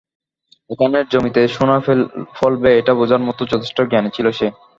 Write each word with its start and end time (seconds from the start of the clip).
এখানের 0.69 1.05
জমিতে 1.11 1.41
সোনা 1.55 1.77
ফলবে 2.37 2.69
এটা 2.79 2.93
বুঝার 2.99 3.21
মত 3.27 3.39
যথেষ্ট 3.51 3.77
জ্ঞানী 3.91 4.09
ছিল 4.15 4.27
সে। 4.31 4.47